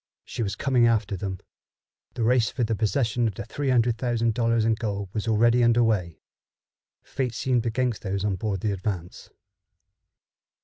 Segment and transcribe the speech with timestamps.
[0.25, 1.37] She was coming after them.
[2.15, 5.83] The race for the possession of three hundred thousand dollars in gold was already under
[5.83, 6.23] way.
[7.03, 9.29] Fate seemed against those on board the Advance.